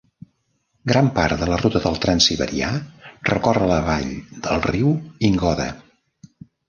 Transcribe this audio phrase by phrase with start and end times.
[0.91, 2.69] Gran part de la ruta del transsiberià
[3.31, 4.11] recorre la vall
[4.47, 4.95] del riu
[5.31, 5.69] Ingoda.